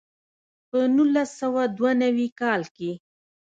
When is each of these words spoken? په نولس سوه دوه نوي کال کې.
په 0.69 0.79
نولس 0.95 1.29
سوه 1.41 1.61
دوه 1.77 1.91
نوي 2.03 2.27
کال 2.39 2.61
کې. 2.75 2.91